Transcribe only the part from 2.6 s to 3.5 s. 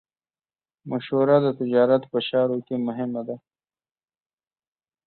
کې مهمه ده.